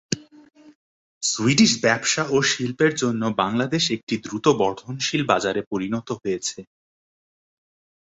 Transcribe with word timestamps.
Swedish 1.23 1.71
ব্যবসা 1.83 2.23
ও 2.31 2.47
শিল্পের 2.51 2.93
জন্য 3.01 3.21
বাংলাদেশ 3.41 3.83
একটি 3.95 4.15
দ্রুত 4.25 4.45
বর্ধনশীল 4.61 5.21
বাজারে 5.31 5.61
পরিণত 5.71 6.07
হয়েছে। 6.21 6.59